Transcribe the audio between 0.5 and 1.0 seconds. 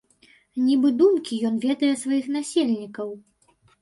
Нібы